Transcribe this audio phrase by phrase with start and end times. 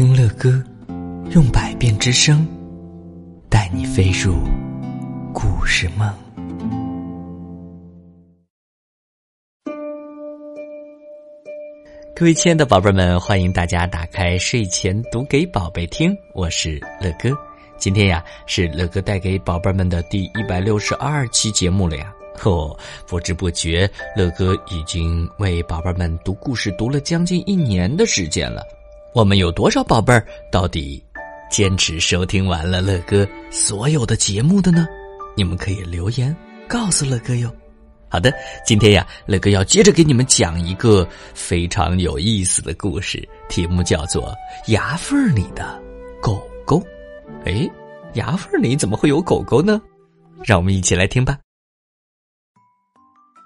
[0.00, 0.64] 听乐歌，
[1.32, 2.48] 用百变之声
[3.50, 4.34] 带你飞入
[5.30, 6.10] 故事梦。
[12.16, 17.28] 各位亲爱的宝贝们，欢迎大家打开睡前读给宝贝听，我是乐哥。
[17.76, 22.10] 今天呀，是乐哥带给宝贝们的第一百六十二期节目了呀。
[22.42, 22.74] 哦，
[23.06, 23.86] 不知不觉，
[24.16, 28.66] 乐哥已经为宝贝们读故事读了将近一年的时间了。
[29.12, 31.02] 我们有多少宝贝儿到底
[31.50, 34.86] 坚持收听完了乐哥所有的节目的呢？
[35.36, 36.34] 你们可以留言
[36.68, 37.52] 告诉乐哥哟。
[38.08, 38.32] 好的，
[38.64, 44.32] 今天呀，乐哥要接着给你们讲一个非常有意思的故事，题目叫做
[44.72, 45.80] 《牙缝里的
[46.22, 46.78] 狗狗》。
[47.44, 47.68] 哎，
[48.14, 49.80] 牙缝里怎么会有狗狗呢？
[50.44, 51.36] 让我们一起来听吧。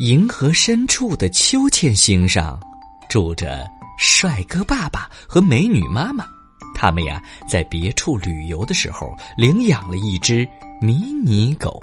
[0.00, 2.60] 银河深处的秋千星上，
[3.08, 3.66] 住着。
[3.96, 6.26] 帅哥爸爸和美女妈妈，
[6.74, 10.46] 他们呀在别处旅游的时候领养了一只
[10.80, 11.80] 迷你狗，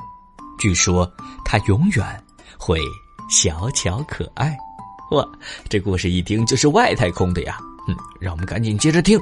[0.60, 1.12] 据说
[1.44, 2.24] 它永远
[2.58, 2.80] 会
[3.30, 4.56] 小巧可爱。
[5.12, 5.28] 哇，
[5.70, 7.58] 这故事一听就是外太空的呀！
[7.88, 9.20] 嗯，让我们赶紧接着听。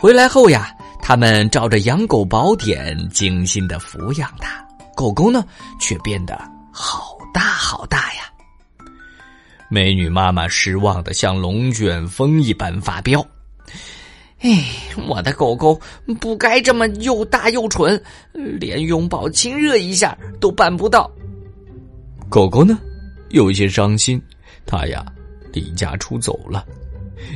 [0.00, 4.64] 回来后呀，他们照着养狗宝典精心的抚养它，
[4.96, 5.44] 狗狗呢
[5.78, 6.38] 却变得
[6.72, 8.22] 好大好大呀。
[9.74, 13.26] 美女妈妈失望的像龙卷风一般发飙
[14.38, 14.66] ：“哎，
[15.08, 15.80] 我的狗狗
[16.20, 18.00] 不该这么又大又蠢，
[18.32, 21.10] 连拥抱亲热一下都办不到。”
[22.30, 22.78] 狗狗呢，
[23.30, 24.22] 有一些伤心，
[24.64, 25.04] 它呀
[25.52, 26.64] 离家出走了，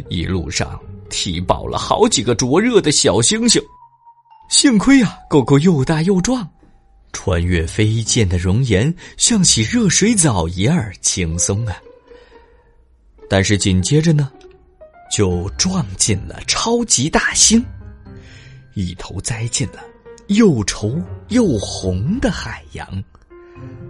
[0.09, 0.79] 一路上
[1.11, 3.61] 踢爆了好几个灼热的小星星。
[4.49, 6.49] 幸亏呀，狗狗又大又壮，
[7.13, 11.77] 穿越飞溅的熔岩像洗热水澡一样轻松啊。
[13.29, 14.31] 但是紧接着呢，
[15.11, 17.65] 就撞进了超级大星，
[18.75, 19.81] 一头栽进了
[20.29, 23.05] 又稠又红的海洋。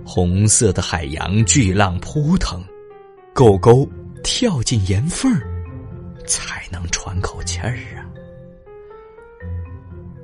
[0.05, 2.65] 红色的海洋巨浪扑腾，
[3.35, 3.89] 狗狗
[4.25, 5.47] 跳进岩缝儿
[6.27, 8.03] 才能喘口气儿啊。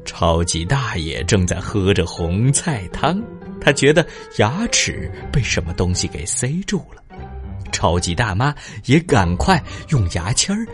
[0.07, 3.23] 超级大爷正在喝着红菜汤，
[3.61, 4.07] 他觉得
[4.39, 7.04] 牙齿被什么东西给塞住了。
[7.85, 8.55] 超级大妈
[8.87, 10.67] 也赶快用牙签儿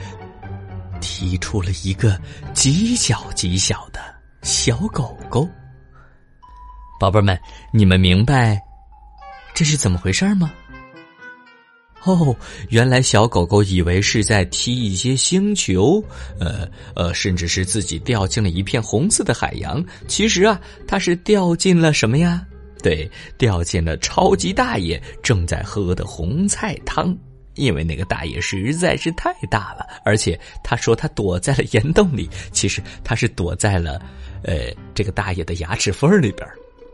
[1.00, 2.16] 踢出了一个
[2.54, 4.00] 极小极小的
[4.43, 5.48] 小狗狗。
[7.00, 7.37] 宝贝们，
[7.72, 8.56] 你们明白
[9.53, 10.53] 这是怎么回事吗？
[12.04, 12.32] 哦，
[12.69, 16.00] 原来小狗狗以为是在踢一些星球，
[16.38, 19.84] 呃呃，甚至是自己掉进了一片红色的海洋。
[20.06, 22.47] 其实啊，它是掉进了什么呀？
[22.83, 27.17] 对，掉进了超级大爷正在喝的红菜汤，
[27.55, 34.01] 因为那个大爷实在是太大了，而且他说他躲在了岩洞里，其实他是躲在了，
[34.43, 36.49] 呃，这个大爷的牙齿缝里边，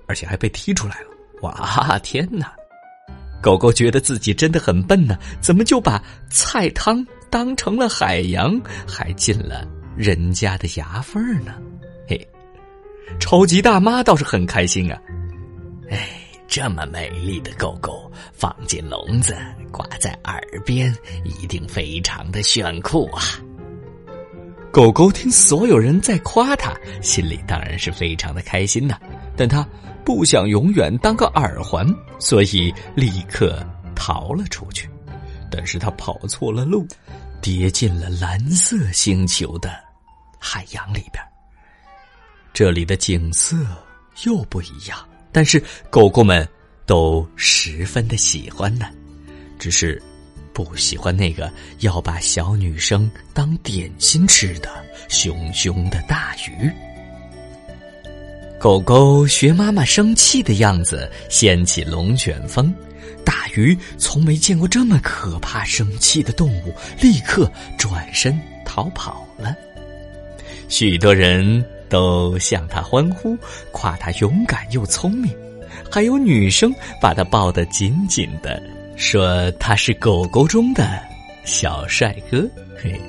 [0.07, 1.07] 而且还被踢出来了。
[1.43, 2.53] 哇，天哪！
[3.43, 11.55] 狗狗觉得自己真的很笨呢，怎么就把菜汤当成了海洋，还进了人家的牙缝呢？
[12.09, 12.29] 嘿，
[13.21, 14.99] 超级大妈倒是很开心啊。
[15.91, 16.09] 哎，
[16.49, 19.37] 这么美丽的狗狗放进笼子，
[19.71, 23.23] 挂在耳边，一定非常的炫酷啊！
[24.73, 28.99] 狗狗听所有人在夸它，心里当然是非常的开心呐。
[29.37, 29.67] 但它
[30.05, 31.87] 不想永远当个耳环，
[32.19, 33.65] 所以立刻
[33.95, 34.91] 逃了出去。
[35.51, 36.87] 但是它跑错了路，
[37.41, 39.71] 跌进了蓝色星球的
[40.39, 41.25] 海洋里边。
[42.53, 43.57] 这里的景色
[44.25, 44.99] 又不一样。
[45.37, 46.49] 但是狗狗们
[46.87, 48.87] 都十分的喜欢呢，
[49.59, 50.03] 只是
[50.55, 54.71] 不喜欢那个要把小女生当点心吃的
[55.11, 56.73] 熊熊的大鱼。
[58.59, 62.75] 狗狗学妈妈生气的样子，掀起龙卷风。
[63.23, 69.55] 大鱼从没见过这么可怕生气的动物，立刻转身逃跑了。
[70.71, 71.63] 许多人。
[71.88, 73.36] 都向他欢呼，
[73.72, 75.34] 夸他勇敢又聪明，
[75.91, 78.62] 还有女生把他抱得紧紧的，
[78.97, 81.00] 说他是狗狗中的
[81.44, 82.47] 小帅哥。
[82.83, 83.00] 嘿，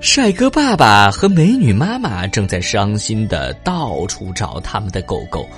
[0.00, 5.48] 帅哥爸爸和美女妈妈正在伤心的到处找他们的狗狗。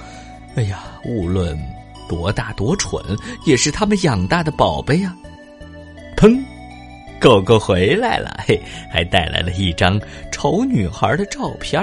[0.54, 1.58] 哎呀，无论
[2.08, 3.02] 多大多蠢，
[3.44, 5.14] 也是他们养大的宝贝呀！
[6.16, 6.40] 砰。
[7.20, 8.60] 狗狗回来了，嘿，
[8.90, 11.82] 还带来了一张丑女孩的照片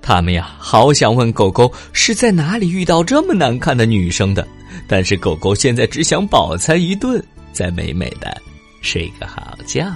[0.00, 4.46] 他们呀，好想问狗狗是在哪里遇到这么难看的女生的，
[4.86, 7.22] 但是狗狗现在只想饱餐一顿，
[7.52, 8.40] 再美美的
[8.80, 9.86] 睡个好觉。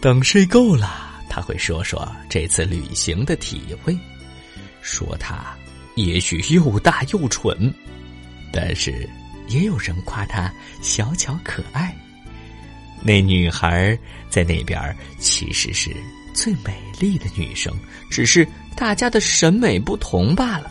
[0.00, 0.88] 等睡够了，
[1.28, 3.96] 他会说说这次旅行的体会，
[4.82, 5.56] 说他
[5.96, 7.72] 也许又大又蠢，
[8.52, 9.08] 但是
[9.48, 11.92] 也有人夸他小巧可爱。
[13.02, 13.96] 那女孩
[14.28, 15.90] 在那边其实是
[16.34, 17.72] 最美丽的女生，
[18.10, 18.46] 只是
[18.76, 20.70] 大家的审美不同罢了。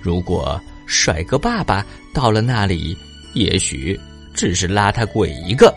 [0.00, 2.96] 如果帅哥爸爸到了那里，
[3.34, 3.98] 也许
[4.34, 5.74] 只是邋遢鬼一个。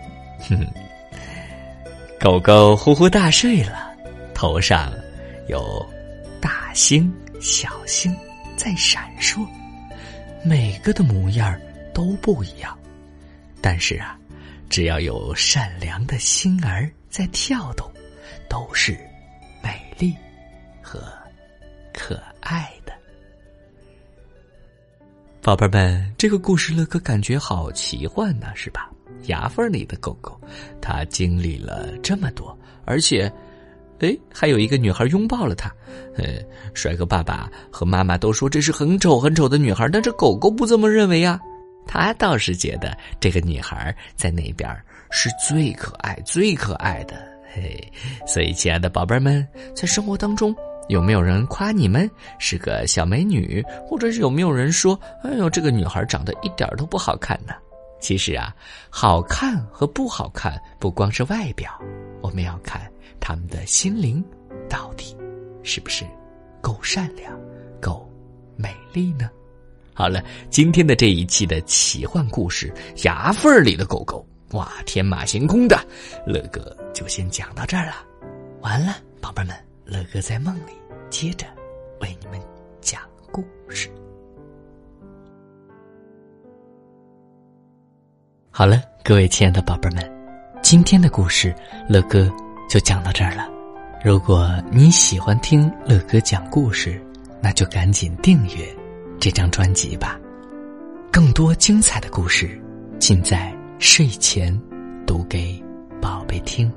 [0.48, 0.68] 哼哼，
[2.20, 3.92] 狗狗呼呼大睡了，
[4.34, 4.92] 头上
[5.50, 5.86] 有
[6.42, 8.16] 大星、小星
[8.56, 9.46] 在闪烁，
[10.44, 11.60] 每个的模样
[11.94, 12.78] 都不一样，
[13.62, 14.18] 但是啊。
[14.74, 17.88] 只要有善良的心儿在跳动，
[18.50, 18.94] 都是
[19.62, 20.16] 美丽
[20.82, 21.00] 和
[21.94, 22.92] 可爱的。
[25.44, 28.90] 宝贝儿们，这个故事乐哥感觉好奇幻呢，是吧？
[29.28, 30.42] 牙缝里的狗狗，
[30.82, 33.32] 它经历了这么多，而且，
[34.00, 35.72] 哎，还有一个女孩拥抱了它。
[36.16, 36.42] 呃，
[36.74, 41.40] 帅哥爸爸和妈妈都说这是很丑很丑的女孩，但是狗狗不这么认为呀。
[41.86, 44.70] 他倒是觉得这个女孩在那边
[45.12, 47.16] 是最可爱、最可爱的，
[47.54, 47.92] 嘿。
[48.26, 50.56] 所以，亲爱的宝贝们，在生活当中，
[50.90, 52.10] 有没有人夸你们
[52.40, 57.54] 是个小美女，或者是有没有人说：“哎呦，这个女孩长得一点都不好看呢？”
[58.02, 58.54] 其实啊，
[58.90, 61.72] 好看和不好看不光是外表，
[62.22, 62.82] 我们要看
[63.20, 64.22] 他们的心灵
[64.68, 65.16] 到底
[65.64, 66.04] 是不是
[66.60, 67.40] 够善良、
[67.80, 68.10] 够
[68.58, 69.30] 美丽呢？
[69.96, 72.74] 好了，今天的这一期的奇幻故事
[73.06, 74.26] 《牙缝里的狗狗》，
[74.58, 75.80] 哇，天马行空的，
[76.26, 77.94] 乐哥就先讲到这儿了。
[78.62, 79.56] 完了，宝贝们，
[79.86, 80.72] 乐哥在梦里
[81.12, 81.46] 接着
[82.02, 82.40] 为你们
[82.82, 83.02] 讲
[83.32, 83.88] 故事。
[88.50, 90.12] 好了，各位亲爱的宝贝们，
[90.64, 91.54] 今天的故事
[91.88, 92.32] 乐哥
[92.68, 93.48] 就讲到这儿了。
[94.04, 97.00] 如果你喜欢听乐哥讲故事，
[97.42, 98.83] 那就赶紧订阅。
[99.24, 100.20] 这张专辑吧，
[101.10, 102.62] 更多精彩的故事，
[103.00, 104.54] 尽在睡前
[105.08, 105.64] 读给
[106.02, 106.70] 宝贝听。